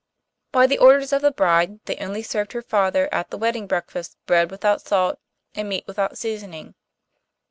[0.51, 4.17] By the orders of the bride, they only served her father at the wedding breakfast
[4.25, 5.19] bread without salt,
[5.53, 6.73] and meat without seasoning.